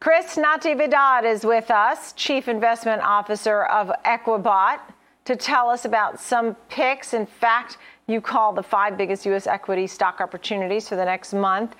[0.00, 4.78] Chris Natividad is with us, Chief Investment Officer of EquBot,
[5.26, 7.12] to tell us about some picks.
[7.12, 9.46] In fact, you call the five biggest U.S.
[9.46, 11.76] equity stock opportunities for the next month.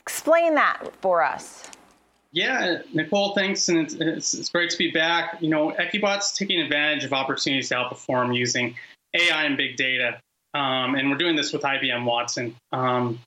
[0.00, 1.70] Explain that for us.
[2.32, 5.38] Yeah, Nicole, thanks, and it's, it's, it's, great to be back.
[5.40, 8.76] You know, EquBot's taking advantage of opportunities to outperform using
[9.14, 10.20] AI and big data,
[10.52, 12.56] um, and we're doing this with IBM Watson.
[12.72, 13.20] Um,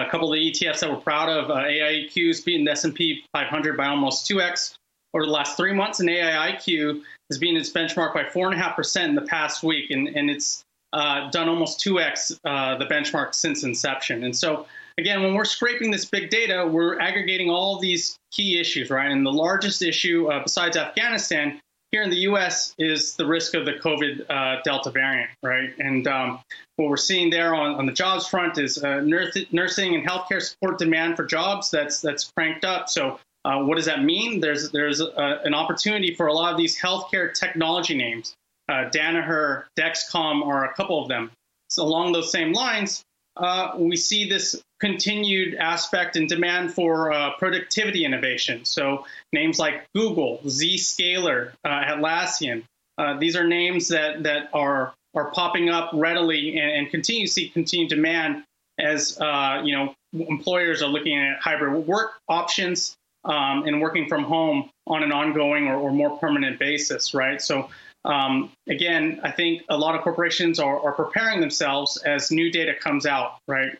[0.00, 3.24] a couple of the ETFs that we're proud of, uh, AIEQ is beating the S&P
[3.32, 4.74] 500 by almost 2x
[5.14, 9.22] over the last three months, and AIIQ has beaten its benchmark by 4.5% in the
[9.22, 14.24] past week, and, and it's uh, done almost 2x uh, the benchmark since inception.
[14.24, 14.66] And so
[14.98, 19.10] again, when we're scraping this big data, we're aggregating all these key issues, right?
[19.10, 21.60] And the largest issue, uh, besides Afghanistan,
[21.92, 22.74] here in the U.S.
[22.78, 25.70] is the risk of the COVID uh, Delta variant, right?
[25.78, 26.40] And um,
[26.76, 30.78] what we're seeing there on, on the jobs front is uh, nursing and healthcare support
[30.78, 32.88] demand for jobs that's that's cranked up.
[32.88, 34.40] So uh, what does that mean?
[34.40, 38.34] There's there's a, an opportunity for a lot of these healthcare technology names.
[38.68, 41.30] Uh, Danaher, Dexcom are a couple of them.
[41.68, 43.04] So along those same lines,
[43.36, 48.64] uh, we see this continued aspect and demand for uh, productivity innovation.
[48.64, 52.64] So names like Google, Zscaler, uh, Atlassian,
[52.98, 57.32] uh, these are names that that are are popping up readily and, and continue to
[57.32, 58.42] see continued demand
[58.80, 64.24] as uh, you know employers are looking at hybrid work options um, and working from
[64.24, 67.40] home on an ongoing or, or more permanent basis, right?
[67.40, 67.70] So
[68.04, 72.74] um, again, I think a lot of corporations are, are preparing themselves as new data
[72.74, 73.78] comes out, right?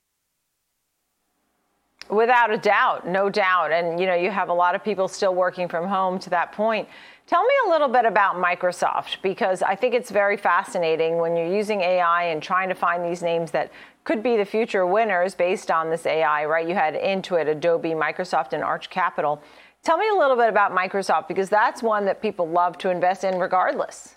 [2.10, 3.72] Without a doubt, no doubt.
[3.72, 6.52] And you know, you have a lot of people still working from home to that
[6.52, 6.88] point.
[7.26, 11.54] Tell me a little bit about Microsoft because I think it's very fascinating when you're
[11.54, 13.70] using AI and trying to find these names that
[14.04, 16.68] could be the future winners based on this AI, right?
[16.68, 19.40] You had Intuit, Adobe, Microsoft, and Arch Capital.
[19.82, 23.24] Tell me a little bit about Microsoft because that's one that people love to invest
[23.24, 24.16] in regardless.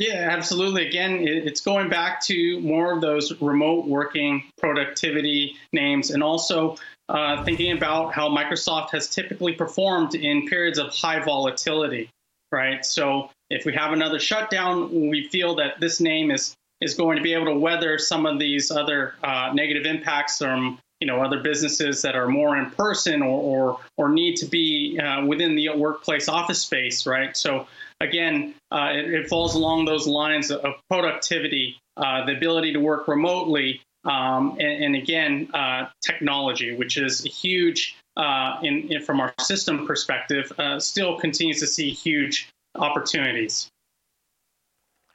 [0.00, 0.86] Yeah, absolutely.
[0.86, 6.76] Again, it's going back to more of those remote working productivity names and also
[7.10, 12.08] uh, thinking about how Microsoft has typically performed in periods of high volatility,
[12.50, 12.82] right?
[12.86, 17.22] So if we have another shutdown, we feel that this name is is going to
[17.22, 21.40] be able to weather some of these other uh, negative impacts from you know other
[21.42, 25.68] businesses that are more in person or or, or need to be uh, within the
[25.76, 27.36] workplace office space, right?
[27.36, 27.66] So
[28.00, 33.08] again, uh, it, it, falls along those lines of productivity, uh, the ability to work
[33.08, 39.34] remotely, um, and, and, again, uh, technology, which is huge uh, in, in, from our
[39.40, 43.68] system perspective, uh, still continues to see huge opportunities.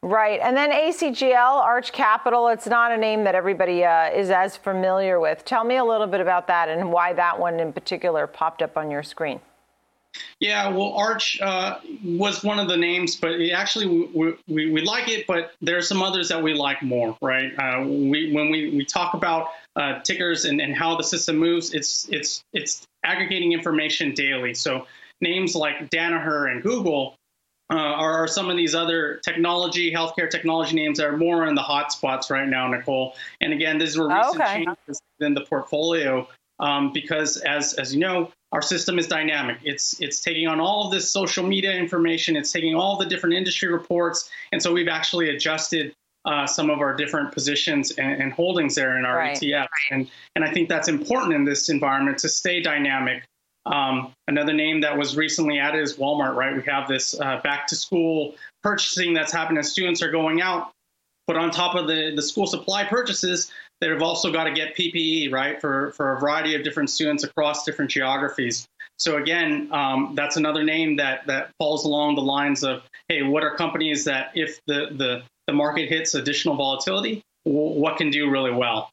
[0.03, 0.39] Right.
[0.43, 5.19] And then ACGL, Arch Capital, it's not a name that everybody uh, is as familiar
[5.19, 5.43] with.
[5.45, 8.77] Tell me a little bit about that and why that one in particular popped up
[8.77, 9.39] on your screen.
[10.39, 15.07] Yeah, well, Arch uh, was one of the names, but actually we, we, we, like
[15.07, 17.51] it, but there are some others that we like more, right?
[17.57, 21.73] Uh, we, when we, we talk about uh, tickers and, and how the system moves,
[21.73, 24.53] it's, it's, it's aggregating information daily.
[24.53, 24.87] So
[25.21, 27.15] names like Danaher and Google
[27.71, 31.55] uh, are, are, some of these other technology, healthcare technology names that are more in
[31.55, 33.15] the hot spots right now, Nicole.
[33.41, 34.65] And again, these were recent okay.
[34.65, 36.27] changes in the portfolio
[36.59, 39.57] um, because, as as you know, our system is dynamic.
[39.63, 42.37] It's it's taking on all of this social media information.
[42.37, 45.93] It's taking all the different industry reports, and so we've actually adjusted
[46.23, 49.37] uh, some of our different positions and, and holdings there in our right.
[49.37, 49.67] ETF.
[49.91, 53.23] And and I think that's important in this environment to stay dynamic
[53.65, 56.55] um, another name that was recently added is Walmart, right?
[56.55, 60.71] We have this uh, back to school purchasing that's happening as students are going out.
[61.27, 65.31] But on top of the, the school supply purchases, they've also got to get PPE,
[65.31, 68.67] right, for, for a variety of different students across different geographies.
[68.97, 73.43] So again, um, that's another name that, that falls along the lines of, hey, what
[73.43, 78.51] are companies that if the, the, the market hits additional volatility, what can do really
[78.51, 78.89] well?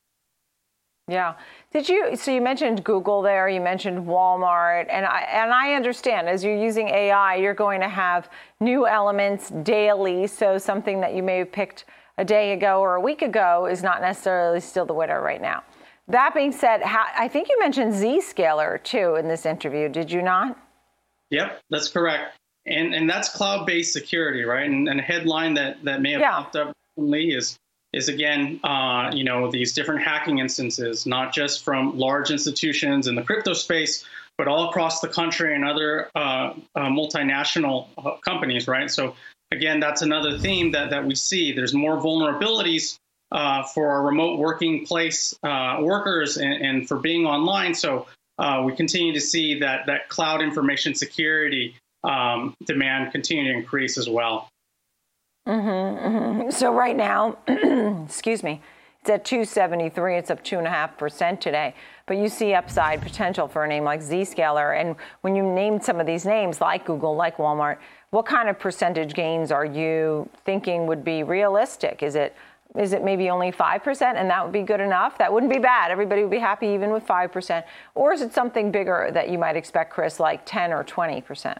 [1.08, 1.34] Yeah.
[1.72, 2.16] Did you?
[2.16, 3.48] So you mentioned Google there.
[3.48, 7.88] You mentioned Walmart, and I and I understand as you're using AI, you're going to
[7.88, 8.30] have
[8.60, 10.26] new elements daily.
[10.26, 11.86] So something that you may have picked
[12.18, 15.62] a day ago or a week ago is not necessarily still the winner right now.
[16.08, 19.88] That being said, how, I think you mentioned Zscaler too in this interview.
[19.88, 20.58] Did you not?
[21.30, 22.36] Yep, that's correct.
[22.66, 24.68] And and that's cloud-based security, right?
[24.68, 26.30] And, and a headline that that may have yeah.
[26.30, 27.58] popped up recently is
[27.92, 33.14] is again, uh, you know, these different hacking instances, not just from large institutions in
[33.14, 34.04] the crypto space,
[34.38, 38.90] but all across the country and other uh, uh, multinational uh, companies, right?
[38.90, 39.14] So
[39.52, 41.52] again, that's another theme that, that we see.
[41.52, 42.98] There's more vulnerabilities
[43.30, 47.74] uh, for our remote working place uh, workers and, and, for being online.
[47.74, 48.06] So
[48.38, 53.96] uh, we continue to see that that cloud information security um, demand continue to increase
[53.96, 54.48] as well.
[55.48, 56.50] Mm-hmm, mm-hmm.
[56.50, 57.38] So right now,
[58.04, 58.60] excuse me,
[59.00, 60.16] it's at 273.
[60.16, 61.74] It's up two and a half percent today.
[62.06, 64.78] But you see upside potential for a name like Zscaler.
[64.80, 67.78] And when you name some of these names, like Google, like Walmart,
[68.12, 72.02] what kind of percentage gains are you thinking would be realistic?
[72.02, 72.36] Is it
[72.76, 75.18] is it maybe only 5% and that would be good enough?
[75.18, 75.90] That wouldn't be bad.
[75.90, 77.64] Everybody would be happy even with 5%.
[77.94, 81.58] Or is it something bigger that you might expect, Chris, like 10 or 20%?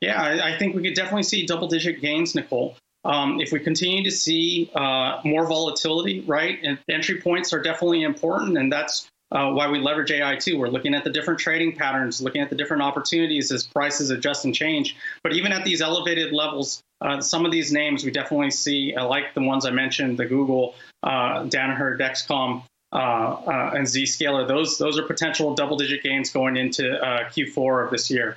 [0.00, 2.76] Yeah, I, I think we could definitely see double digit gains, Nicole.
[3.04, 8.02] Um, if we continue to see uh, more volatility, right, and entry points are definitely
[8.02, 10.58] important, and that's uh, why we leverage AI too.
[10.58, 14.44] We're looking at the different trading patterns, looking at the different opportunities as prices adjust
[14.44, 14.96] and change.
[15.22, 19.06] But even at these elevated levels, uh, some of these names we definitely see, uh,
[19.06, 22.62] like the ones I mentioned, the Google, uh, Danaher, Dexcom,
[22.92, 24.46] uh, uh, and Zscaler.
[24.46, 28.36] Those those are potential double-digit gains going into Q4 of this year.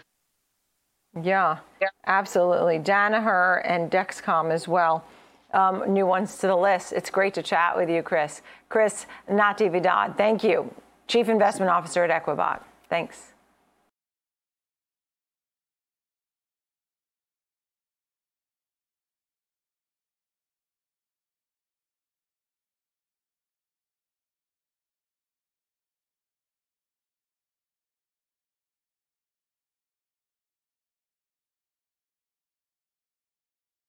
[1.22, 2.80] Yeah, yeah, absolutely.
[2.80, 5.06] Danaher and Dexcom as well.
[5.54, 6.92] Um, new ones to the list.
[6.92, 8.42] It's great to chat with you, Chris.
[8.68, 10.74] Chris Natividad, thank you.
[11.08, 12.62] Chief Investment Officer at EquBot.
[12.90, 13.35] Thanks.